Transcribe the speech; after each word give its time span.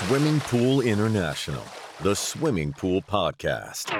Swimming 0.00 0.40
Pool 0.40 0.82
International, 0.82 1.64
the 2.02 2.14
Swimming 2.14 2.70
Pool 2.70 3.00
Podcast. 3.00 3.90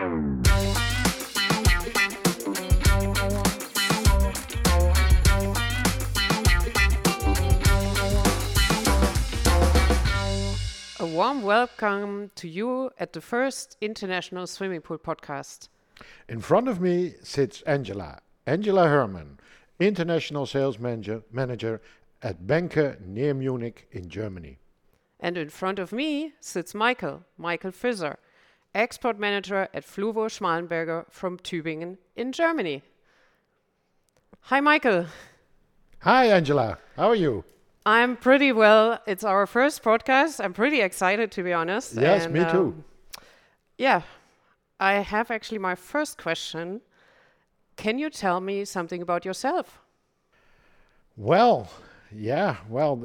A 11.01 11.07
warm 11.07 11.43
welcome 11.43 12.31
to 12.35 12.47
you 12.47 12.91
at 13.01 13.15
the 13.15 13.23
first 13.23 13.79
International 13.81 14.47
Swimming 14.47 14.83
Pool 14.83 14.99
Podcast. 14.99 15.69
In 16.29 16.43
front 16.43 16.69
of 16.69 16.79
me 16.79 17.15
sits 17.23 17.63
Angela, 17.63 18.21
Angela 18.47 18.87
Herrmann, 18.87 19.39
International 19.81 20.45
Sales 20.45 20.79
Manager, 20.79 21.23
manager 21.33 21.81
at 22.23 22.47
Behncke 22.47 23.01
near 23.01 23.33
Munich 23.33 23.89
in 23.91 24.11
Germany. 24.11 24.59
And 25.19 25.37
in 25.39 25.49
front 25.49 25.79
of 25.79 25.93
me 25.93 26.33
sits 26.41 26.75
Michael, 26.75 27.25
Michael 27.39 27.71
Visser, 27.71 28.19
Export 28.75 29.19
Manager 29.19 29.69
at 29.73 29.85
Fluvo 29.87 30.29
Schmalenberger 30.29 31.07
from 31.11 31.39
Tübingen 31.39 31.97
in 32.15 32.33
Germany. 32.33 32.83
Hi, 34.43 34.61
Michael. 34.61 35.07
Hi, 36.01 36.27
Angela. 36.27 36.79
How 36.97 37.09
are 37.09 37.15
you? 37.15 37.45
I'm 37.87 38.17
pretty 38.17 38.53
well. 38.53 39.01
It's 39.07 39.25
our 39.25 39.47
first 39.47 39.83
podcast. 39.83 40.45
I'm 40.45 40.53
pretty 40.53 40.81
excited, 40.81 41.31
to 41.33 41.43
be 41.43 41.53
honest. 41.53 41.95
Yes, 41.95 42.25
And, 42.25 42.35
me 42.35 42.41
too. 42.41 42.47
um, 42.47 42.85
yeah, 43.79 44.03
I 44.79 44.95
have 44.95 45.31
actually 45.31 45.59
my 45.59 45.75
first 45.75 46.19
question. 46.19 46.83
Can 47.77 47.99
you 47.99 48.11
tell 48.11 48.41
me 48.41 48.65
something 48.65 49.01
about 49.03 49.25
yourself? 49.25 49.81
Well, 51.17 51.71
yeah, 52.13 52.57
well, 52.69 52.97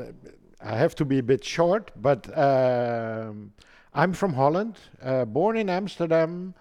I 0.63 0.75
have 0.75 0.95
to 0.95 1.05
be 1.05 1.20
a 1.20 1.23
bit 1.23 1.43
short, 1.43 1.91
but 1.95 2.38
um, 2.38 3.53
I'm 3.93 4.13
from 4.13 4.33
Holland, 4.33 4.77
uh, 5.01 5.26
born 5.26 5.57
in 5.57 5.70
Amsterdam, 5.70 6.53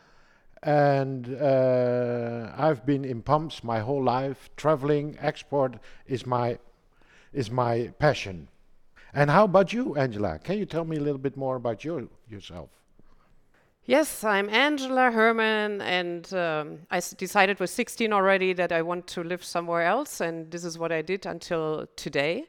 and 0.63 1.37
uh, 1.41 2.53
I've 2.57 2.85
been 2.85 3.05
in 3.05 3.23
pumps 3.23 3.63
my 3.63 3.81
whole 3.81 4.03
life. 4.03 4.51
Traveling, 4.57 5.17
export 5.21 5.77
is 6.07 6.27
my 6.27 6.59
is 7.33 7.51
my 7.51 7.93
passion. 7.99 8.49
And 9.15 9.31
how 9.31 9.45
about 9.45 9.73
you, 9.73 9.95
Angela? 9.97 10.39
Can 10.39 10.59
you 10.59 10.67
tell 10.67 10.85
me 10.85 10.97
a 10.97 11.01
little 11.01 11.19
bit 11.19 11.37
more 11.37 11.57
about 11.57 11.85
you 11.85 12.11
yourself? 12.29 12.71
Yes, 13.85 14.25
I'm 14.25 14.49
Angela 14.51 15.11
Herrmann, 15.11 15.81
and 15.81 16.33
um, 16.35 16.81
I 16.91 17.01
decided 17.17 17.59
with 17.59 17.71
16 17.71 18.13
already 18.13 18.53
that 18.53 18.73
I 18.73 18.83
want 18.83 19.07
to 19.09 19.25
live 19.25 19.43
somewhere 19.43 19.83
else, 19.83 20.21
and 20.21 20.51
this 20.51 20.65
is 20.65 20.79
what 20.79 20.93
I 20.93 21.03
did 21.03 21.27
until 21.27 21.87
today. 21.97 22.47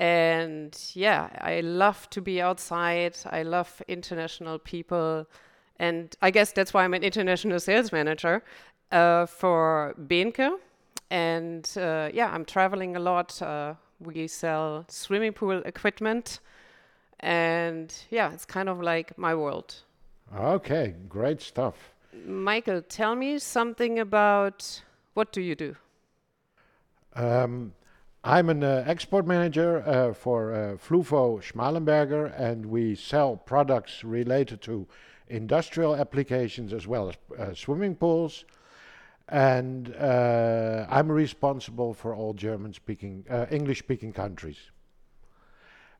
And 0.00 0.74
yeah, 0.94 1.28
I 1.42 1.60
love 1.60 2.08
to 2.10 2.22
be 2.22 2.40
outside. 2.40 3.18
I 3.26 3.42
love 3.42 3.82
international 3.86 4.58
people, 4.58 5.26
and 5.78 6.16
I 6.22 6.30
guess 6.30 6.52
that's 6.52 6.72
why 6.72 6.84
I'm 6.84 6.94
an 6.94 7.02
international 7.02 7.60
sales 7.60 7.92
manager 7.92 8.42
uh, 8.90 9.26
for 9.26 9.94
Behncke. 10.00 10.56
And 11.10 11.70
uh, 11.76 12.08
yeah, 12.14 12.30
I'm 12.32 12.46
traveling 12.46 12.96
a 12.96 12.98
lot. 12.98 13.42
Uh, 13.42 13.74
we 14.00 14.26
sell 14.26 14.86
swimming 14.88 15.34
pool 15.34 15.60
equipment, 15.66 16.40
and 17.20 17.94
yeah, 18.10 18.32
it's 18.32 18.46
kind 18.46 18.70
of 18.70 18.80
like 18.80 19.18
my 19.18 19.34
world. 19.34 19.82
Okay, 20.34 20.94
great 21.10 21.42
stuff. 21.42 21.74
Michael, 22.26 22.80
tell 22.80 23.14
me 23.14 23.38
something 23.38 23.98
about 23.98 24.80
what 25.12 25.30
do 25.30 25.42
you 25.42 25.54
do? 25.54 25.76
Um, 27.14 27.74
I'm 28.22 28.50
an 28.50 28.62
uh, 28.62 28.84
export 28.86 29.26
manager 29.26 29.82
uh, 29.86 30.12
for 30.12 30.52
uh, 30.52 30.76
Fluvo 30.76 31.40
Schmalenberger, 31.40 32.38
and 32.38 32.66
we 32.66 32.94
sell 32.94 33.34
products 33.34 34.04
related 34.04 34.60
to 34.62 34.86
industrial 35.28 35.96
applications 35.96 36.74
as 36.74 36.86
well 36.86 37.08
as 37.08 37.16
uh, 37.38 37.54
swimming 37.54 37.94
pools. 37.96 38.44
And 39.30 39.94
uh, 39.96 40.84
I'm 40.90 41.10
responsible 41.10 41.94
for 41.94 42.14
all 42.14 42.34
German-speaking, 42.34 43.24
uh, 43.30 43.46
English-speaking 43.50 44.12
countries, 44.12 44.58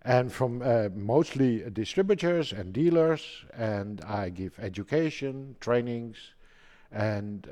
and 0.02 0.30
from 0.30 0.62
mostly 0.94 1.70
distributors 1.70 2.52
and 2.52 2.74
dealers. 2.74 3.46
And 3.54 4.02
I 4.02 4.28
give 4.28 4.58
education, 4.58 5.56
trainings, 5.60 6.34
and 6.92 7.48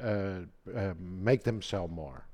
make 0.98 1.44
them 1.44 1.62
sell 1.62 1.88
more. 1.88 2.26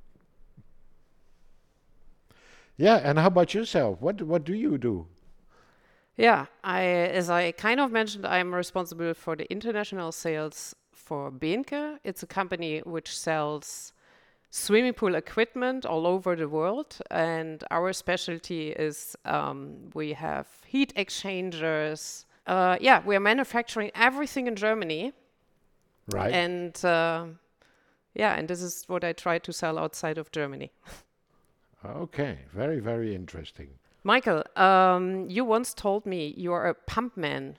Yeah, 2.77 2.97
and 2.97 3.19
how 3.19 3.27
about 3.29 3.55
yourself? 3.55 4.01
What 4.01 4.23
what 4.23 4.45
do 4.45 4.55
you 4.55 4.79
do? 4.79 5.07
Yeah, 6.17 6.47
I, 6.63 6.83
as 6.85 7.29
I 7.29 7.51
kind 7.53 7.81
of 7.81 7.91
mentioned, 7.91 8.25
I'm 8.25 8.55
responsible 8.55 9.15
for 9.15 9.35
the 9.35 9.51
international 9.51 10.13
sales 10.13 10.75
for 10.93 11.31
Behncke. 11.33 11.99
It's 12.05 12.23
a 12.23 12.27
company 12.27 12.81
which 12.85 13.19
sells 13.19 13.93
swimming 14.51 14.93
pool 14.93 15.17
equipment 15.17 15.85
all 15.85 16.07
over 16.07 16.37
the 16.37 16.49
world, 16.49 16.99
and 17.11 17.65
our 17.73 17.93
specialty 17.93 18.71
is 18.71 19.17
um, 19.25 19.91
we 19.95 20.13
have 20.13 20.47
heat 20.67 20.93
exchangers. 20.95 22.27
Uh, 22.47 22.77
yeah, 22.81 23.03
we 23.05 23.17
are 23.17 23.21
manufacturing 23.21 23.91
everything 23.95 24.47
in 24.47 24.55
Germany, 24.55 25.13
Right. 26.13 26.33
and 26.33 26.85
uh, 26.85 27.27
yeah, 28.15 28.35
and 28.37 28.47
this 28.47 28.63
is 28.63 28.85
what 28.87 29.03
I 29.03 29.13
try 29.15 29.39
to 29.41 29.53
sell 29.53 29.79
outside 29.79 30.19
of 30.19 30.31
Germany. 30.31 30.71
okay, 31.87 32.39
very 32.53 32.81
very 32.81 33.15
interesting. 33.15 33.69
Michael, 34.03 34.43
um, 34.57 35.29
you 35.31 35.45
once 35.45 35.73
told 35.73 36.05
me 36.05 36.35
you 36.37 36.53
are 36.53 36.67
a 36.67 36.75
pump 36.75 37.17
man. 37.17 37.57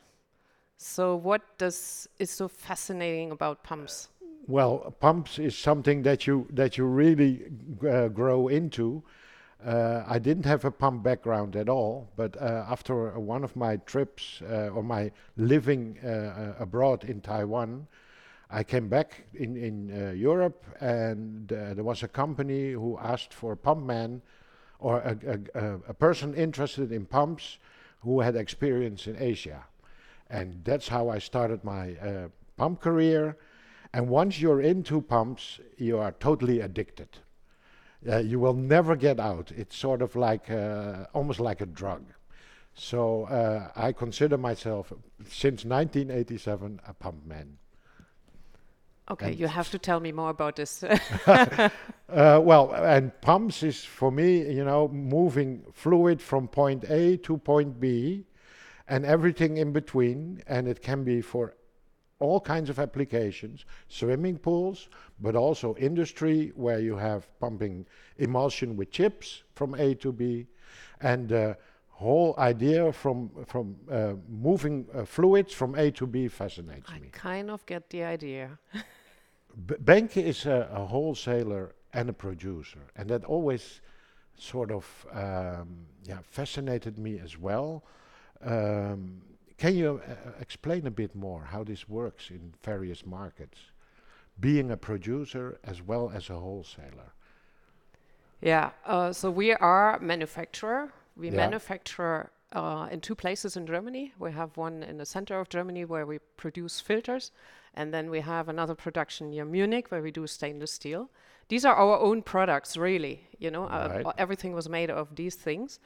So 0.78 1.16
what 1.16 1.42
does 1.58 2.08
is 2.20 2.30
so 2.30 2.48
fascinating 2.48 3.32
about 3.32 3.64
pumps? 3.64 4.10
Well, 4.48 4.94
pumps 5.00 5.40
is 5.40 5.58
something 5.58 6.04
that 6.04 6.28
you 6.28 6.48
that 6.52 6.78
you 6.78 6.86
really 6.86 7.46
uh, 7.88 8.10
grow 8.10 8.48
into. 8.48 9.04
Uh, 9.66 10.04
I 10.08 10.20
didn't 10.20 10.46
have 10.46 10.66
a 10.66 10.72
pump 10.72 11.02
background 11.02 11.56
at 11.56 11.70
all, 11.70 12.12
but 12.16 12.40
uh, 12.40 12.66
after 12.70 13.18
one 13.20 13.44
of 13.44 13.56
my 13.56 13.78
trips 13.78 14.42
uh, 14.44 14.70
or 14.70 14.84
my 14.84 15.12
living 15.38 15.98
uh, 16.04 16.08
uh, 16.08 16.56
abroad 16.60 17.04
in 17.06 17.22
Taiwan, 17.22 17.88
I 18.50 18.64
came 18.64 18.90
back 18.90 19.24
in 19.34 19.58
in 19.58 19.92
uh, 19.92 20.12
Europe, 20.12 20.64
and 20.80 21.52
uh, 21.52 21.74
there 21.74 21.84
was 21.84 22.04
a 22.04 22.08
company 22.08 22.72
who 22.72 22.98
asked 23.00 23.34
for 23.34 23.54
a 23.54 23.58
pump 23.58 23.86
man 23.86 24.22
or 24.80 25.00
a, 25.00 25.40
a, 25.54 25.80
a, 25.90 25.94
person 25.94 26.34
interested 26.36 26.92
in 26.92 27.06
pumps 27.06 27.58
who 28.02 28.20
had 28.20 28.36
experience 28.36 29.08
in 29.08 29.16
Asia, 29.18 29.64
and 30.30 30.64
that's 30.64 30.88
how 30.88 31.10
I 31.10 31.20
started 31.20 31.64
my 31.64 31.96
uh, 31.96 32.28
pump 32.58 32.82
career. 32.82 33.38
And 33.94 34.10
once 34.10 34.42
you're 34.42 34.62
into 34.62 35.02
pumps, 35.02 35.60
you 35.78 35.98
are 35.98 36.12
totally 36.12 36.60
addicted. 36.60 37.08
Uh, 38.08 38.18
you 38.18 38.40
will 38.40 38.54
never 38.54 38.96
get 38.96 39.20
out. 39.20 39.52
It's 39.56 39.76
sort 39.76 40.02
of 40.02 40.16
like 40.16 40.52
uh, 40.52 41.06
almost 41.14 41.40
like 41.40 41.62
a 41.62 41.66
drug. 41.66 42.04
So 42.74 43.24
uh, 43.24 43.72
I 43.76 43.94
consider 43.94 44.38
myself, 44.38 44.92
since 45.30 45.64
1987, 45.64 46.82
a 46.86 46.94
pump 46.94 47.26
man. 47.26 47.58
Okay, 49.10 49.28
And 49.28 49.40
you 49.40 49.48
have 49.48 49.70
to 49.70 49.78
tell 49.78 50.00
me 50.00 50.12
more 50.12 50.30
about 50.30 50.56
this. 50.56 50.84
Uh, 52.08 52.40
well, 52.40 52.72
and 52.72 53.12
pumps 53.22 53.64
is 53.64 53.84
for 53.84 54.12
me, 54.12 54.38
you 54.54 54.64
know, 54.64 54.88
moving 54.90 55.64
fluid 55.74 56.22
from 56.22 56.48
point 56.48 56.84
A 56.88 57.18
to 57.18 57.36
point 57.38 57.80
B 57.80 58.26
and 58.88 59.04
everything 59.04 59.58
in 59.58 59.74
between. 59.74 60.42
And 60.46 60.68
it 60.68 60.84
can 60.84 61.04
be 61.04 61.20
for 61.22 61.56
all 62.20 62.40
kinds 62.40 62.70
of 62.70 62.80
applications, 62.80 63.66
swimming 63.88 64.38
pools, 64.38 64.88
but 65.20 65.36
also 65.36 65.76
industry 65.78 66.52
where 66.56 66.80
you 66.80 66.96
have 66.96 67.28
pumping 67.40 67.88
emulsion 68.18 68.78
with 68.78 68.92
chips 68.92 69.44
from 69.56 69.74
A 69.74 69.96
to 69.96 70.12
B. 70.12 70.46
And 71.02 71.28
the 71.30 71.58
whole 71.90 72.36
idea 72.38 72.92
from, 72.94 73.30
from 73.48 73.76
uh, 73.92 74.14
moving 74.30 74.86
uh, 74.94 75.06
fluids 75.06 75.54
from 75.54 75.76
A 75.76 75.92
to 75.92 76.06
B 76.06 76.28
fascinates 76.28 76.90
I 76.90 77.00
me. 77.00 77.08
I 77.14 77.18
kind 77.18 77.50
of 77.50 77.66
get 77.66 77.90
the 77.90 78.04
idea. 78.04 78.60
B- 79.56 79.76
Behncke 79.84 80.22
is 80.24 80.46
a, 80.46 80.70
a 80.72 80.86
wholesaler 80.86 81.76
and 81.94 82.10
a 82.10 82.14
producer, 82.14 82.80
and 82.96 83.10
that 83.10 83.24
always 83.26 83.82
sort 84.38 84.72
of 84.72 85.06
um, 85.14 85.88
yeah 86.04 86.20
fascinated 86.24 86.98
me 87.00 87.20
as 87.20 87.38
well. 87.38 87.84
Um, 88.42 89.22
can 89.58 89.76
you 89.76 90.02
uh, 90.08 90.32
explain 90.42 90.86
a 90.88 90.92
bit 90.92 91.16
more 91.16 91.44
how 91.44 91.64
this 91.64 91.88
works 91.88 92.30
in 92.30 92.54
various 92.64 93.06
markets, 93.06 93.60
being 94.40 94.72
a 94.72 94.78
producer 94.78 95.60
as 95.64 95.82
well 95.82 96.12
as 96.14 96.30
a 96.30 96.40
wholesaler? 96.40 97.14
Yeah, 98.42 98.72
uh, 98.86 99.14
so 99.14 99.32
we 99.32 99.54
are 99.54 100.00
manufacturer. 100.00 100.92
We 101.16 101.30
Yeah. 101.30 101.38
manufacture 101.38 102.32
uh, 102.52 102.88
in 102.92 103.02
two 103.02 103.16
places 103.16 103.58
in 103.58 103.66
Germany. 103.66 104.14
We 104.20 104.32
have 104.32 104.58
one 104.58 104.84
in 104.84 104.98
the 104.98 105.06
center 105.06 105.40
of 105.40 105.50
Germany 105.50 105.86
where 105.86 106.06
we 106.06 106.20
produce 106.38 106.80
filters, 106.80 107.32
and 107.76 107.94
then 107.94 108.10
we 108.10 108.22
have 108.22 108.50
another 108.50 108.76
production 108.76 109.30
near 109.30 109.46
Munich 109.46 109.92
where 109.92 110.02
we 110.02 110.12
do 110.12 110.26
stainless 110.28 110.72
steel. 110.72 111.10
These 111.48 111.66
are 111.66 111.76
our 111.76 112.00
own 112.00 112.24
products, 112.24 112.76
really. 112.76 113.28
You 113.38 113.52
know, 113.52 113.66
uh, 113.66 113.90
Right. 113.94 114.06
uh, 114.06 114.14
everything 114.18 114.54
was 114.54 114.68
made 114.68 114.90
of 114.90 115.16
these 115.16 115.36
things. 115.36 115.80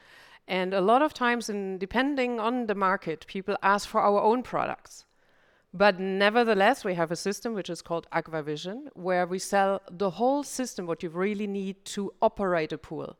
And 0.48 0.72
a 0.74 0.80
lot 0.80 1.02
of 1.02 1.12
times, 1.12 1.48
in 1.50 1.78
depending 1.78 2.40
on 2.40 2.66
the 2.66 2.74
market, 2.74 3.26
people 3.26 3.56
ask 3.62 3.88
for 3.88 4.00
our 4.00 4.20
own 4.20 4.42
products. 4.42 5.04
But 5.72 6.00
nevertheless, 6.00 6.84
we 6.84 6.94
have 6.94 7.12
a 7.12 7.16
system 7.16 7.54
which 7.54 7.70
is 7.70 7.82
called 7.82 8.08
Aquavision, 8.12 8.88
where 8.94 9.26
we 9.26 9.38
sell 9.38 9.80
the 9.88 10.10
whole 10.10 10.42
system, 10.42 10.86
what 10.86 11.02
you 11.02 11.10
really 11.10 11.46
need 11.46 11.84
to 11.96 12.12
operate 12.20 12.72
a 12.72 12.78
pool. 12.78 13.16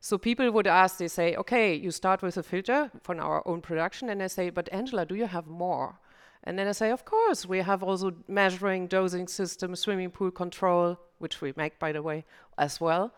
So 0.00 0.18
people 0.18 0.50
would 0.50 0.66
ask, 0.66 0.98
they 0.98 1.08
say, 1.08 1.36
okay, 1.36 1.74
you 1.74 1.90
start 1.90 2.20
with 2.20 2.36
a 2.36 2.42
filter 2.42 2.90
from 3.02 3.20
our 3.20 3.46
own 3.46 3.60
production, 3.60 4.08
and 4.10 4.20
they 4.20 4.28
say, 4.28 4.50
but 4.50 4.68
Angela, 4.72 5.06
do 5.06 5.14
you 5.14 5.26
have 5.26 5.46
more? 5.46 6.00
And 6.44 6.58
then 6.58 6.68
I 6.68 6.72
say, 6.72 6.90
of 6.90 7.04
course, 7.04 7.46
we 7.46 7.58
have 7.58 7.82
also 7.82 8.12
measuring, 8.28 8.86
dosing 8.86 9.26
system, 9.28 9.74
swimming 9.74 10.10
pool 10.10 10.30
control, 10.30 10.98
which 11.18 11.40
we 11.40 11.54
make, 11.56 11.78
by 11.78 11.90
the 11.90 12.02
way, 12.02 12.24
as 12.58 12.80
well. 12.80 13.12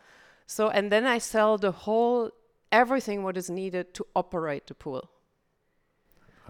So, 0.47 0.71
and 0.71 0.93
then 0.93 1.07
I 1.07 1.19
sell 1.19 1.59
the 1.59 1.73
whole, 1.73 2.31
everything 2.71 3.25
what 3.25 3.37
is 3.37 3.51
needed 3.51 3.95
to 3.95 4.07
operate 4.15 4.69
the 4.69 4.75
pool. 4.75 5.11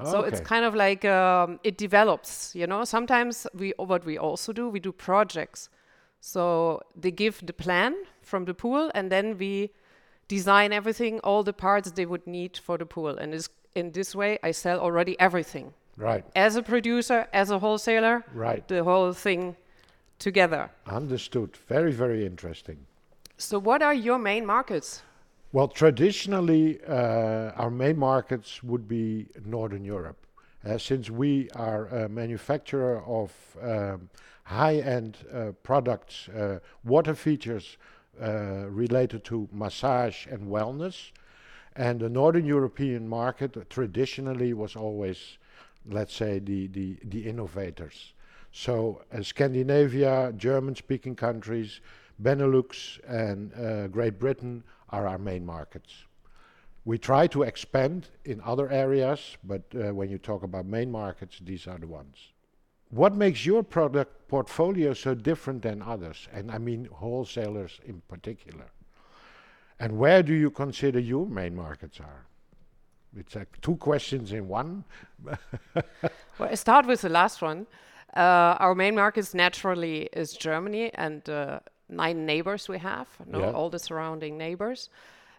So 0.05 0.21
it's 0.25 0.41
kind 0.41 0.67
of 0.67 0.75
like 0.75 1.07
um, 1.07 1.59
it 1.65 1.79
develops, 1.79 2.55
you 2.55 2.67
know. 2.67 2.85
Sometimes 2.85 3.47
we 3.55 3.73
what 3.79 4.05
we 4.05 4.19
also 4.19 4.53
do, 4.53 4.69
we 4.69 4.79
do 4.79 4.93
projects. 4.93 5.71
So 6.21 6.83
they 6.95 7.11
give 7.11 7.41
the 7.47 7.55
plan 7.55 7.95
from 8.21 8.45
the 8.45 8.53
pool, 8.53 8.91
and 8.95 9.11
then 9.11 9.39
we 9.39 9.71
design 10.29 10.75
everything, 10.75 11.19
all 11.21 11.43
the 11.43 11.55
parts 11.55 11.91
they 11.93 12.05
would 12.05 12.27
need 12.27 12.59
for 12.59 12.77
the 12.77 12.85
pool. 12.85 13.17
And 13.17 13.49
in 13.75 13.93
this 13.93 14.15
way, 14.15 14.39
I 14.43 14.51
sell 14.51 14.81
already 14.81 15.19
everything 15.19 15.73
Right, 15.97 16.25
as 16.35 16.57
a 16.57 16.63
producer, 16.63 17.27
as 17.33 17.51
a 17.51 17.59
wholesaler, 17.59 18.25
right. 18.35 18.67
the 18.69 18.85
whole 18.85 19.13
thing 19.13 19.57
together. 20.19 20.71
Understood. 20.87 21.57
Very, 21.69 21.93
very 21.93 22.27
interesting. 22.27 22.79
So 23.39 23.59
what 23.59 23.83
are 23.83 23.95
your 23.95 24.19
main 24.19 24.45
markets? 24.47 25.03
Well, 25.53 25.69
traditionally, 25.69 26.81
uh, 26.87 27.53
our 27.57 27.71
main 27.71 27.99
markets 27.99 28.63
would 28.63 28.87
be 28.89 29.27
Northern 29.45 29.85
Europe. 29.85 30.27
Uh, 30.65 30.77
since 30.77 31.11
we 31.11 31.49
are 31.55 31.87
a 31.87 32.09
manufacturer 32.09 33.03
of 33.07 33.33
um, 33.63 34.11
high-end 34.45 35.19
uh, 35.33 35.53
products, 35.63 36.29
uh, 36.29 36.59
water 36.85 37.15
features 37.15 37.79
uh, 38.21 38.67
related 38.69 39.25
to 39.25 39.49
massage 39.53 40.27
and 40.27 40.41
wellness, 40.49 41.13
and 41.77 42.01
the 42.01 42.09
Northern 42.09 42.45
European 42.45 43.09
market 43.09 43.71
traditionally 43.71 44.55
was 44.55 44.77
always, 44.77 45.39
let's 45.91 46.15
say, 46.15 46.39
the 46.39 46.69
the, 46.69 46.99
the 47.05 47.29
innovators. 47.29 48.15
So 48.53 49.03
uh, 49.13 49.23
Scandinavia, 49.23 50.33
German-speaking 50.37 51.17
countries, 51.17 51.81
Benelux, 52.23 52.99
and 53.07 53.53
uh, 53.55 53.89
Great 53.89 54.19
Britain 54.19 54.65
are 54.91 55.07
our 55.07 55.19
main 55.19 55.45
markets. 55.45 55.93
We 56.85 56.99
try 56.99 57.27
to 57.29 57.43
expand 57.43 58.09
in 58.25 58.41
other 58.45 58.71
areas, 58.71 59.37
but 59.45 59.63
uh, 59.75 59.93
when 59.93 60.09
you 60.09 60.19
talk 60.19 60.43
about 60.45 60.67
main 60.67 60.91
markets, 60.91 61.41
these 61.43 61.67
are 61.67 61.79
the 61.79 61.87
ones. 61.87 62.17
What 62.91 63.15
makes 63.17 63.45
your 63.45 63.65
product 63.65 64.29
portfolio 64.29 64.95
so 64.95 65.15
different 65.15 65.63
than 65.63 65.83
others? 65.83 66.29
And 66.33 66.51
I 66.51 66.59
mean 66.59 66.89
wholesalers 66.93 67.81
in 67.85 68.01
particular. 68.09 68.67
And 69.81 69.99
where 69.99 70.23
do 70.23 70.33
you 70.33 70.51
consider 70.51 71.01
your 71.01 71.27
main 71.27 71.55
markets 71.55 72.01
are? 72.01 72.27
It's 73.15 73.35
like 73.35 73.61
two 73.61 73.77
questions 73.77 74.33
in 74.33 74.49
one. 74.49 74.85
Well, 76.39 76.51
I 76.51 76.55
start 76.55 76.87
with 76.87 77.01
the 77.01 77.09
last 77.09 77.41
one. 77.41 77.67
Uh, 78.15 78.57
our 78.61 78.75
main 78.75 78.95
markets 78.95 79.33
naturally 79.35 80.09
is 80.13 80.33
Germany 80.35 80.91
and 80.95 81.27
uh, 81.29 81.61
nine 81.89 82.27
neighbors 82.27 82.69
we 82.69 82.79
have, 82.79 83.09
no, 83.27 83.39
Yeah. 83.41 83.51
all 83.53 83.71
the 83.71 83.79
surrounding 83.79 84.37
neighbors. 84.37 84.91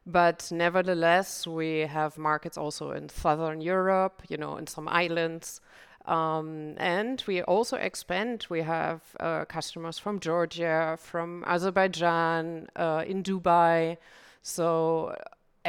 But 0.06 0.48
nevertheless, 0.52 1.46
we 1.46 1.82
have 1.82 2.18
markets 2.18 2.58
also 2.58 2.92
in 2.92 3.10
southern 3.10 3.62
Europe, 3.62 4.24
you 4.28 4.38
know, 4.38 4.58
in 4.58 4.66
some 4.66 4.88
islands. 4.88 5.62
Um, 6.06 6.76
and 6.78 7.22
we 7.28 7.42
also 7.44 7.78
expand. 7.78 8.48
We 8.50 8.62
have 8.62 9.02
uh, 9.20 9.46
customers 9.46 10.00
from 10.00 10.20
Georgia, 10.20 10.98
from 11.00 11.44
Azerbaijan, 11.46 12.70
uh, 12.76 13.04
in 13.06 13.22
Dubai. 13.22 13.98
So 14.42 15.16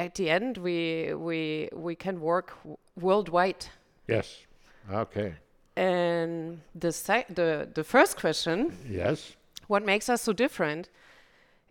at 0.04 0.14
the 0.14 0.30
end, 0.30 0.56
we 0.58 1.12
we 1.14 1.68
we 1.72 1.94
can 1.94 2.20
work 2.20 2.48
w- 2.62 2.76
worldwide. 2.96 3.66
Yes. 4.08 4.46
Okay. 4.92 5.34
And 5.76 6.60
the 6.80 6.92
sec- 6.92 7.34
the 7.34 7.68
the 7.74 7.84
first 7.84 8.16
question, 8.20 8.72
Yes. 8.88 9.36
what 9.68 9.84
makes 9.84 10.08
us 10.08 10.22
so 10.22 10.32
different, 10.32 10.88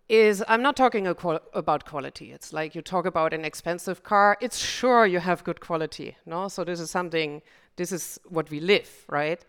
is 0.09 0.44
I'm 0.47 0.62
not 0.62 0.75
talking 0.75 1.07
a 1.07 1.13
qual- 1.13 1.41
about 1.53 1.83
quality. 1.85 2.31
It's 2.31 2.53
like 2.53 2.75
you 2.75 2.81
talk 2.81 3.06
about 3.06 3.33
an 3.33 3.44
expensive 3.45 4.01
car. 4.03 4.38
It's 4.41 4.57
sure 4.57 5.06
you 5.06 5.19
have 5.19 5.44
good 5.44 5.59
quality, 5.59 6.15
no? 6.25 6.47
So 6.50 6.63
this 6.63 6.80
is 6.80 6.89
something. 6.91 7.41
This 7.75 7.91
is 7.91 8.19
what 8.30 8.50
we 8.50 8.59
live, 8.59 8.89
right? 9.09 9.45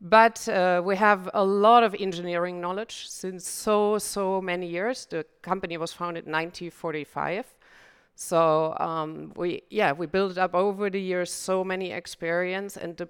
But 0.00 0.48
uh, 0.48 0.80
we 0.84 0.96
have 0.96 1.28
a 1.34 1.44
lot 1.44 1.82
of 1.82 1.94
engineering 2.00 2.60
knowledge 2.60 3.08
since 3.08 3.48
so 3.48 3.98
so 3.98 4.40
many 4.40 4.66
years. 4.66 5.06
The 5.06 5.24
company 5.42 5.76
was 5.78 5.92
founded 5.92 6.26
in 6.26 6.32
1945. 6.32 7.44
So 8.20 8.76
um, 8.80 9.32
we 9.36 9.62
yeah 9.70 9.92
we 9.92 10.06
built 10.06 10.38
up 10.38 10.52
over 10.52 10.90
the 10.90 11.00
years 11.00 11.30
so 11.32 11.62
many 11.62 11.92
experience 11.92 12.76
and 12.76 12.96
the 12.96 13.08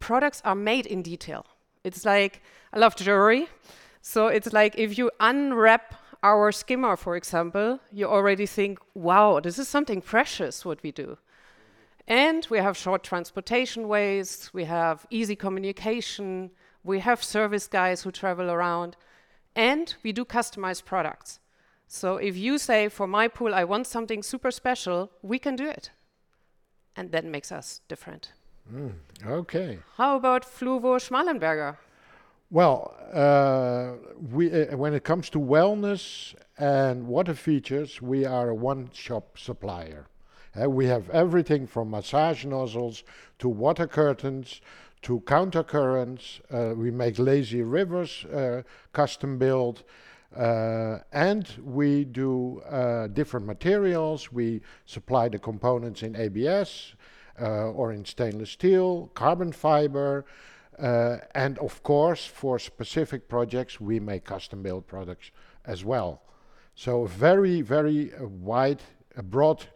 products 0.00 0.42
are 0.44 0.54
made 0.54 0.84
in 0.84 1.00
detail. 1.00 1.46
It's 1.82 2.04
like 2.04 2.42
I 2.74 2.78
love 2.78 2.94
jewelry, 2.94 3.48
so 4.02 4.26
it's 4.26 4.52
like 4.52 4.74
if 4.76 4.98
you 4.98 5.10
unwrap 5.18 5.94
our 6.22 6.52
skimmer, 6.52 6.94
for 6.98 7.16
example, 7.16 7.80
you 7.90 8.06
already 8.06 8.44
think, 8.44 8.78
"Wow, 8.92 9.40
this 9.40 9.58
is 9.58 9.66
something 9.66 10.02
precious." 10.02 10.62
What 10.62 10.82
we 10.82 10.92
do, 10.92 11.16
and 12.06 12.46
we 12.50 12.58
have 12.58 12.76
short 12.76 13.02
transportation 13.02 13.88
ways. 13.88 14.50
We 14.52 14.64
have 14.64 15.06
easy 15.08 15.36
communication. 15.36 16.50
We 16.84 17.00
have 17.00 17.24
service 17.24 17.66
guys 17.66 18.02
who 18.02 18.12
travel 18.12 18.50
around, 18.50 18.96
and 19.56 19.94
we 20.02 20.12
do 20.12 20.26
customized 20.26 20.84
products. 20.84 21.40
So 21.88 22.18
if 22.18 22.36
you 22.36 22.58
say, 22.58 22.88
"For 22.88 23.06
my 23.06 23.28
pool, 23.28 23.54
I 23.54 23.64
want 23.64 23.86
something 23.86 24.22
super 24.22 24.50
special," 24.50 25.10
we 25.22 25.38
can 25.38 25.56
do 25.56 25.66
it, 25.66 25.90
and 26.94 27.10
that 27.12 27.24
makes 27.24 27.50
us 27.50 27.80
different. 27.88 28.32
Okay. 29.26 29.78
How 29.96 30.16
about 30.16 30.44
Fluvo 30.44 30.98
Schmalenberger? 30.98 31.78
Well, 32.50 32.94
uh, 33.12 33.92
we 34.34 34.52
uh, 34.52 34.76
when 34.76 34.92
it 34.94 35.04
comes 35.04 35.30
to 35.30 35.38
wellness 35.38 36.34
and 36.58 37.06
water 37.06 37.34
features, 37.34 38.02
we 38.02 38.26
are 38.26 38.50
a 38.50 38.54
one-shop 38.54 39.38
supplier. 39.38 40.06
Uh, 40.54 40.68
we 40.68 40.86
have 40.86 41.08
everything 41.10 41.66
from 41.66 41.90
massage 41.90 42.44
nozzles 42.44 43.04
to 43.38 43.48
water 43.48 43.86
curtains 43.86 44.60
to 45.02 45.20
countercurrents. 45.20 46.40
Uh, 46.50 46.74
we 46.74 46.90
make 46.90 47.18
lazy 47.18 47.62
rivers, 47.62 48.24
uh, 48.26 48.62
custom 48.92 49.38
built, 49.38 49.84
uh, 50.36 50.98
and 51.12 51.48
we 51.62 52.04
do 52.04 52.60
uh, 52.68 53.06
different 53.08 53.46
materials. 53.46 54.30
We 54.30 54.60
supply 54.84 55.28
the 55.28 55.38
components 55.38 56.02
in 56.02 56.16
ABS 56.16 56.94
uh, 57.40 57.70
or 57.70 57.92
in 57.92 58.04
stainless 58.04 58.50
steel, 58.50 59.10
carbon 59.14 59.52
fiber. 59.52 60.26
Uh, 60.78 61.18
and 61.34 61.58
of 61.58 61.82
course, 61.82 62.24
for 62.24 62.58
specific 62.58 63.28
projects, 63.28 63.80
we 63.80 63.98
make 63.98 64.24
custom 64.24 64.62
built 64.62 64.86
products 64.86 65.30
as 65.64 65.84
well. 65.84 66.22
So 66.74 67.06
very, 67.06 67.62
very 67.62 68.14
uh, 68.14 68.26
wide, 68.26 68.82
broad 69.24 69.66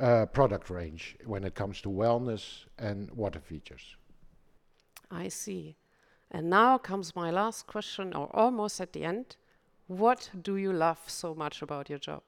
uh, 0.00 0.26
product 0.26 0.70
range 0.70 1.16
when 1.24 1.44
it 1.44 1.54
comes 1.54 1.80
to 1.82 1.88
wellness 1.88 2.64
and 2.78 3.10
water 3.10 3.40
features. 3.40 3.96
I 5.10 5.28
see. 5.28 5.76
And 6.30 6.50
now 6.50 6.78
comes 6.78 7.14
my 7.14 7.30
last 7.30 7.66
question, 7.66 8.14
or 8.14 8.34
almost 8.34 8.80
at 8.80 8.92
the 8.92 9.04
end. 9.04 9.36
What 9.86 10.30
do 10.42 10.56
you 10.56 10.72
love 10.72 10.98
so 11.06 11.34
much 11.34 11.62
about 11.62 11.88
your 11.88 11.98
job? 11.98 12.22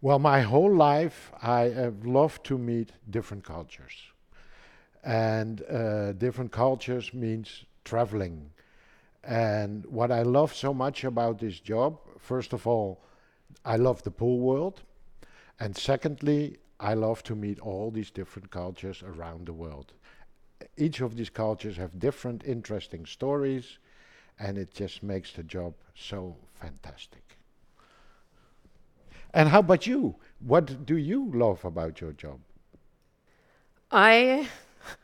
Well, 0.00 0.18
my 0.18 0.40
whole 0.40 0.74
life, 0.74 1.30
I 1.42 1.68
have 1.68 2.06
loved 2.06 2.44
to 2.44 2.56
meet 2.56 2.92
different 3.10 3.44
cultures. 3.44 3.92
And 5.04 5.62
uh, 5.62 6.12
different 6.12 6.52
cultures 6.52 7.12
means 7.12 7.64
traveling. 7.84 8.50
And 9.24 9.84
what 9.86 10.10
I 10.10 10.22
love 10.22 10.54
so 10.54 10.72
much 10.72 11.04
about 11.04 11.38
this 11.38 11.60
job, 11.60 11.98
first 12.18 12.54
of 12.54 12.66
all, 12.66 13.02
I 13.64 13.76
love 13.76 14.02
the 14.02 14.10
pool 14.10 14.38
world. 14.40 14.82
And 15.58 15.76
secondly, 15.76 16.56
I 16.78 16.94
love 16.94 17.22
to 17.24 17.34
meet 17.34 17.60
all 17.60 17.90
these 17.90 18.10
different 18.10 18.50
cultures 18.50 19.02
around 19.02 19.46
the 19.46 19.52
world. 19.52 19.92
Each 20.78 21.02
of 21.02 21.14
these 21.16 21.28
cultures 21.28 21.76
have 21.76 21.98
different 21.98 22.42
interesting 22.46 23.04
stories, 23.04 23.78
and 24.40 24.56
it 24.56 24.72
just 24.74 25.02
makes 25.02 25.32
the 25.32 25.42
job 25.42 25.74
so 25.94 26.34
fantastic. 26.60 27.38
And 29.32 29.48
how 29.48 29.60
about 29.60 29.86
you? 29.86 30.16
What 30.40 30.86
do 30.86 30.96
you 30.96 31.30
love 31.32 31.64
about 31.64 32.00
your 32.00 32.12
job? 32.12 32.40
I, 33.92 34.48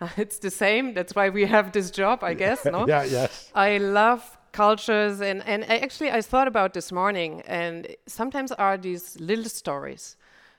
it's 0.17 0.39
the 0.39 0.51
same. 0.51 0.95
That's 0.95 1.15
why 1.15 1.29
we 1.29 1.45
have 1.45 1.71
this 1.73 1.91
job, 1.91 2.25
I 2.25 2.35
guess. 2.35 2.65
No. 2.73 2.89
Yeah, 2.89 3.05
yes. 3.05 3.53
I 3.55 3.79
love 3.79 4.39
cultures, 4.53 5.21
and 5.21 5.47
and 5.47 5.65
I 5.65 5.77
actually 5.79 6.11
I 6.11 6.23
thought 6.23 6.49
about 6.49 6.73
this 6.73 6.91
morning, 6.91 7.43
and 7.47 7.87
sometimes 8.07 8.51
are 8.53 8.79
these 8.79 9.21
little 9.21 9.51
stories. 9.51 10.17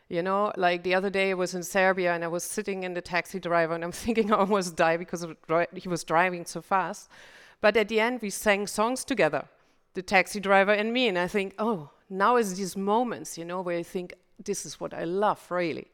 You 0.07 0.23
know, 0.23 0.53
like 0.55 0.83
the 0.83 0.95
other 0.95 1.09
day 1.09 1.31
I 1.31 1.33
was 1.33 1.53
in 1.53 1.63
Serbia 1.63 2.13
and 2.13 2.23
I 2.23 2.29
was 2.29 2.45
sitting 2.45 2.83
in 2.83 2.93
the 2.93 3.01
taxi 3.01 3.41
driver 3.41 3.73
and 3.73 3.83
I'm 3.83 3.91
thinking 4.05 4.31
I 4.31 4.37
almost 4.37 4.77
die 4.77 4.95
because 4.95 5.21
of 5.23 5.35
he 5.73 5.89
was 5.89 6.05
driving 6.05 6.45
so 6.45 6.61
fast. 6.61 7.09
But 7.61 7.75
at 7.77 7.89
the 7.89 7.99
end, 7.99 8.21
we 8.21 8.29
sang 8.29 8.67
songs 8.67 9.03
together, 9.03 9.45
the 9.93 10.01
taxi 10.01 10.39
driver 10.39 10.71
and 10.71 10.93
me. 10.93 11.07
And 11.07 11.17
I 11.17 11.27
think, 11.27 11.55
oh, 11.57 11.89
now 12.09 12.37
is 12.37 12.55
these 12.55 12.77
moments, 12.77 13.37
you 13.37 13.45
know, 13.45 13.61
where 13.61 13.77
you 13.77 13.83
think, 13.83 14.13
this 14.43 14.65
is 14.65 14.79
what 14.79 14.93
I 14.93 15.03
love, 15.03 15.45
really. 15.49 15.87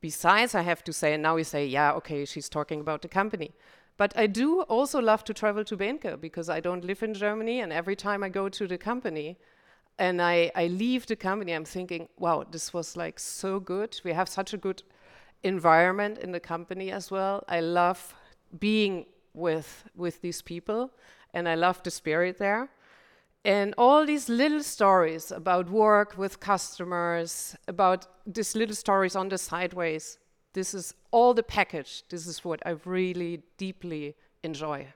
Besides, 0.00 0.54
I 0.54 0.62
have 0.62 0.84
to 0.84 0.92
say, 0.92 1.14
and 1.14 1.22
now 1.22 1.36
we 1.36 1.44
say, 1.44 1.66
yeah, 1.66 1.92
okay, 1.92 2.24
she's 2.24 2.48
talking 2.48 2.80
about 2.80 3.02
the 3.02 3.08
company. 3.08 3.52
But 3.96 4.16
I 4.16 4.26
do 4.26 4.62
also 4.62 5.00
love 5.00 5.24
to 5.24 5.34
travel 5.34 5.64
to 5.64 5.76
Behncke 5.76 6.20
because 6.20 6.48
I 6.48 6.60
don't 6.60 6.84
live 6.84 7.02
in 7.02 7.12
Germany. 7.12 7.60
And 7.60 7.72
every 7.72 7.96
time 7.96 8.22
I 8.22 8.30
go 8.30 8.48
to 8.48 8.66
the 8.66 8.78
company 8.78 9.36
and 9.98 10.22
I, 10.22 10.50
I 10.54 10.68
leave 10.68 11.06
the 11.06 11.16
company, 11.16 11.52
I'm 11.52 11.66
thinking, 11.66 12.08
wow, 12.18 12.46
this 12.50 12.72
was 12.72 12.96
like 12.96 13.18
so 13.18 13.60
good. 13.60 14.00
We 14.02 14.12
have 14.12 14.28
such 14.28 14.54
a 14.54 14.56
good 14.56 14.82
environment 15.42 16.16
in 16.18 16.32
the 16.32 16.40
company 16.40 16.90
as 16.90 17.10
well. 17.10 17.44
I 17.46 17.60
love 17.60 18.14
being 18.58 19.04
with 19.34 19.84
with 19.94 20.20
these 20.20 20.42
people 20.42 20.90
and 21.34 21.48
I 21.48 21.54
love 21.54 21.82
the 21.82 21.90
spirit 21.90 22.38
there. 22.38 22.68
And 23.44 23.74
all 23.78 24.04
these 24.04 24.28
little 24.28 24.62
stories 24.62 25.30
about 25.30 25.70
work 25.70 26.18
with 26.18 26.40
customers, 26.40 27.56
about 27.68 28.06
these 28.26 28.54
little 28.54 28.74
stories 28.74 29.16
on 29.16 29.30
the 29.30 29.38
sideways, 29.38 30.18
this 30.52 30.74
is 30.74 30.94
all 31.10 31.32
the 31.32 31.42
package. 31.42 32.04
This 32.10 32.26
is 32.26 32.44
what 32.44 32.60
I 32.66 32.76
really 32.84 33.42
deeply 33.56 34.14
enjoy. 34.42 34.88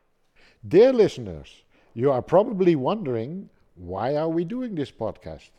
Dear 0.67 0.93
listeners, 0.93 1.65
you 1.95 2.11
are 2.11 2.21
probably 2.21 2.77
wondering 2.77 3.49
why 3.77 4.17
are 4.17 4.29
we 4.29 4.45
doing 4.45 4.75
this 4.75 4.91
podcast? 4.91 5.51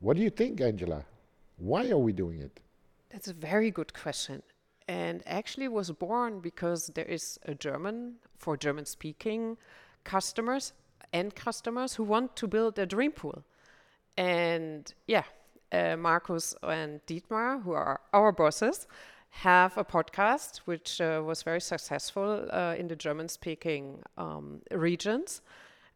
What 0.00 0.16
do 0.16 0.22
you 0.22 0.30
think, 0.30 0.60
Angela? 0.60 1.04
Why 1.56 1.88
are 1.90 1.98
we 1.98 2.12
doing 2.12 2.40
it? 2.40 2.60
That's 3.10 3.28
a 3.28 3.32
very 3.32 3.70
good 3.70 3.94
question. 3.94 4.42
And 4.86 5.22
actually 5.26 5.68
was 5.68 5.90
born 5.92 6.40
because 6.40 6.88
there 6.88 7.06
is 7.06 7.38
a 7.44 7.54
German 7.54 8.16
for 8.36 8.56
German 8.56 8.84
speaking 8.84 9.56
customers 10.04 10.72
and 11.12 11.34
customers 11.34 11.94
who 11.94 12.04
want 12.04 12.36
to 12.36 12.46
build 12.46 12.78
a 12.78 12.86
dream 12.86 13.12
pool. 13.12 13.44
And 14.16 14.92
yeah, 15.06 15.24
uh, 15.72 15.96
Markus 15.96 16.54
and 16.62 17.00
Dietmar, 17.06 17.62
who 17.62 17.72
are 17.72 18.00
our 18.12 18.32
bosses, 18.32 18.86
have 19.30 19.76
a 19.76 19.84
podcast 19.84 20.58
which 20.58 21.00
uh, 21.00 21.22
was 21.24 21.42
very 21.42 21.60
successful 21.60 22.48
uh, 22.52 22.74
in 22.78 22.88
the 22.88 22.96
German 22.96 23.28
speaking 23.28 24.02
um, 24.16 24.60
regions. 24.70 25.40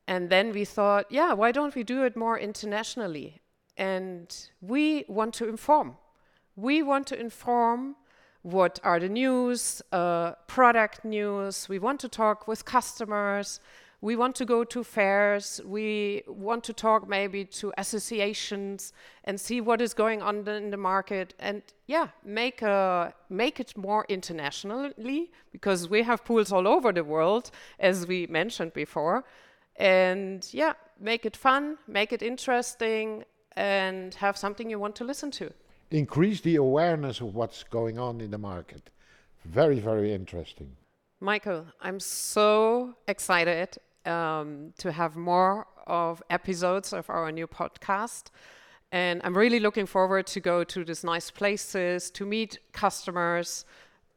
And 0.08 0.30
then 0.30 0.52
we 0.52 0.64
thought, 0.64 1.06
yeah, 1.10 1.34
why 1.34 1.52
don't 1.52 1.74
we 1.74 1.84
do 1.84 2.02
it 2.02 2.16
more 2.16 2.38
internationally? 2.38 3.40
And 3.76 4.34
we 4.60 5.04
want 5.06 5.34
to 5.34 5.48
inform. 5.48 5.96
We 6.56 6.82
want 6.82 7.06
to 7.08 7.20
inform 7.20 7.94
what 8.42 8.78
are 8.82 9.00
the 9.00 9.08
news, 9.08 9.82
uh, 9.92 10.32
product 10.46 11.04
news. 11.04 11.68
We 11.68 11.78
want 11.78 12.00
to 12.00 12.08
talk 12.08 12.46
with 12.46 12.64
customers. 12.64 13.60
We 14.00 14.14
want 14.14 14.36
to 14.36 14.44
go 14.44 14.62
to 14.62 14.84
fairs. 14.84 15.60
We 15.64 16.22
want 16.28 16.62
to 16.64 16.72
talk 16.72 17.08
maybe 17.08 17.44
to 17.44 17.72
associations 17.76 18.92
and 19.24 19.40
see 19.40 19.60
what 19.60 19.80
is 19.80 19.92
going 19.92 20.22
on 20.22 20.46
in 20.46 20.70
the 20.70 20.76
market. 20.76 21.34
And 21.40 21.62
yeah 21.86 22.08
make 22.24 22.62
a 22.62 23.12
make 23.28 23.58
it 23.58 23.76
more 23.76 24.06
internationally 24.08 25.30
because 25.50 25.88
we 25.88 26.02
have 26.02 26.24
pools 26.24 26.52
all 26.52 26.68
over 26.68 26.92
the 26.92 27.02
world 27.02 27.50
as 27.80 28.06
we 28.06 28.28
mentioned 28.28 28.72
before. 28.72 29.24
And 29.76 30.46
yeah 30.52 30.74
make 31.00 31.26
it 31.26 31.36
fun 31.36 31.78
make 31.88 32.12
it 32.12 32.22
interesting 32.22 33.24
and 33.56 34.14
have 34.14 34.36
something 34.36 34.70
you 34.70 34.78
want 34.78 34.94
to 34.96 35.04
listen 35.04 35.32
to 35.32 35.52
increase 35.90 36.40
the 36.40 36.56
awareness 36.56 37.20
of 37.20 37.34
what's 37.34 37.64
going 37.64 37.98
on 37.98 38.20
in 38.20 38.30
the 38.30 38.38
market. 38.38 38.90
Very 39.44 39.80
very 39.80 40.12
interesting. 40.12 40.76
Michael, 41.20 41.66
I'm 41.80 41.98
so 41.98 42.94
excited 43.08 43.78
um, 44.06 44.72
to 44.78 44.92
have 44.92 45.16
more 45.16 45.66
of 45.86 46.22
episodes 46.30 46.92
of 46.92 47.08
our 47.10 47.32
new 47.32 47.46
podcast. 47.46 48.24
And 48.92 49.20
I'm 49.24 49.36
really 49.36 49.60
looking 49.60 49.86
forward 49.86 50.26
to 50.28 50.40
go 50.40 50.64
to 50.64 50.84
these 50.84 51.04
nice 51.04 51.30
places, 51.30 52.10
to 52.12 52.24
meet 52.24 52.58
customers, 52.72 53.64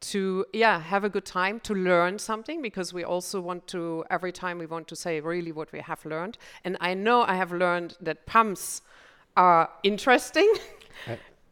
to 0.02 0.46
yeah 0.52 0.80
have 0.80 1.04
a 1.04 1.10
good 1.10 1.26
time 1.26 1.60
to 1.60 1.74
learn 1.76 2.18
something 2.18 2.62
because 2.62 2.92
we 2.92 3.04
also 3.04 3.40
want 3.40 3.68
to 3.68 4.04
every 4.10 4.32
time 4.32 4.58
we 4.58 4.66
want 4.66 4.88
to 4.88 4.96
say 4.96 5.20
really 5.20 5.52
what 5.52 5.72
we 5.72 5.80
have 5.80 6.04
learned. 6.06 6.38
And 6.66 6.76
i 6.82 6.94
know 6.94 7.22
i 7.22 7.36
have 7.36 7.52
learned 7.52 7.98
that 8.02 8.26
pumps 8.26 8.82
are 9.38 9.70
interesting 9.84 10.52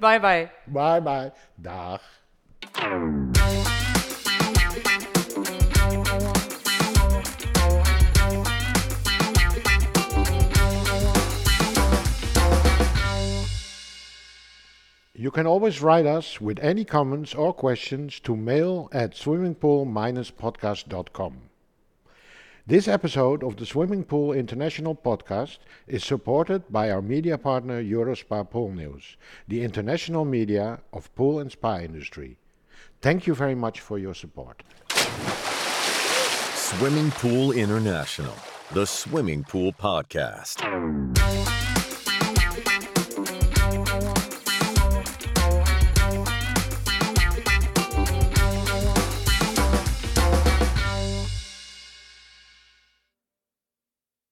bye 0.00 0.18
bye. 0.18 0.50
Bye 0.68 1.00
bye. 1.00 1.32
Dag. 1.60 2.00
You 15.16 15.30
can 15.30 15.46
always 15.46 15.80
write 15.80 16.06
us 16.06 16.40
with 16.40 16.58
any 16.58 16.84
comments 16.84 17.34
or 17.34 17.52
questions 17.54 18.18
to 18.20 18.34
mail 18.36 18.88
at 18.92 19.12
swimmingpool-podcast.com. 19.14 21.50
This 22.66 22.88
episode 22.88 23.44
of 23.44 23.56
the 23.56 23.66
Swimming 23.66 24.04
Pool 24.04 24.32
International 24.32 24.94
podcast 24.94 25.58
is 25.86 26.02
supported 26.02 26.62
by 26.72 26.90
our 26.90 27.02
media 27.02 27.36
partner 27.36 27.82
Eurospa 27.82 28.48
Pool 28.48 28.72
News, 28.72 29.18
the 29.46 29.62
international 29.62 30.24
media 30.24 30.80
of 30.90 31.14
pool 31.14 31.40
and 31.40 31.52
spa 31.52 31.80
industry. 31.80 32.38
Thank 33.02 33.26
you 33.26 33.34
very 33.34 33.54
much 33.54 33.80
for 33.80 33.98
your 33.98 34.14
support. 34.14 34.62
Swimming 36.54 37.10
Pool 37.10 37.52
International, 37.52 38.34
the 38.72 38.86
Swimming 38.86 39.44
Pool 39.44 39.74
Podcast. 39.74 40.64